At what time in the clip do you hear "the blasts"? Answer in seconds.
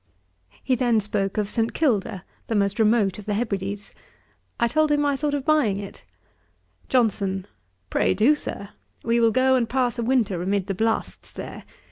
10.65-11.31